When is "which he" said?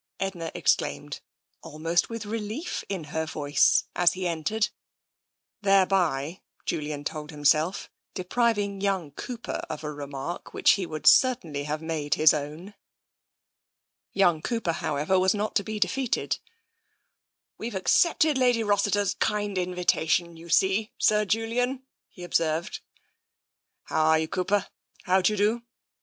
10.55-10.87